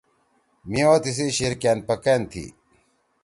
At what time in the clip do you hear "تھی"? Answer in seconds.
2.31-2.45